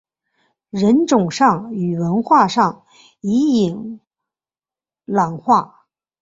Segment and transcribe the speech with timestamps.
[0.71, 2.87] 人种上与文化上
[3.21, 3.99] 已伊
[5.05, 5.85] 朗化。